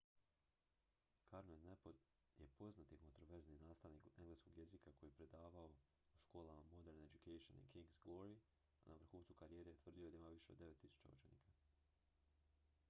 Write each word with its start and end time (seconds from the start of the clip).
karno 1.31 1.55
je 1.57 1.75
poznati 1.75 2.99
kontroverzni 3.03 3.57
nastavnik 3.65 4.07
engleskog 4.21 4.55
jezika 4.57 4.91
koji 4.99 5.09
je 5.09 5.13
predavao 5.19 5.67
u 6.13 6.17
školama 6.27 6.63
modern 6.71 7.03
education 7.09 7.59
i 7.61 7.67
king's 7.75 7.93
glory 8.05 8.37
a 8.85 8.89
na 8.89 8.95
vrhuncu 8.95 9.35
karijere 9.43 9.75
tvrdio 9.83 10.05
je 10.07 10.11
da 10.17 10.17
ima 10.17 10.33
više 10.37 10.51
od 10.53 10.59
9.000 10.59 11.13
učenika 11.17 11.53